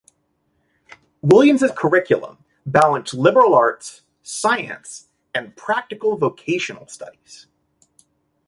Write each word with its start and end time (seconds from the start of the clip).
Williams' 1.21 1.69
curriculum 1.77 2.39
balanced 2.65 3.13
liberal 3.13 3.53
arts, 3.53 4.01
science 4.23 5.09
and 5.31 5.55
practical 5.55 6.17
vocational 6.17 6.87
studies. 6.87 7.45